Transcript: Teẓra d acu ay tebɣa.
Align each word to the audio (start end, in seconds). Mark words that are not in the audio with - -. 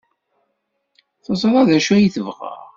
Teẓra 1.25 1.61
d 1.67 1.69
acu 1.77 1.91
ay 1.95 2.07
tebɣa. 2.15 2.53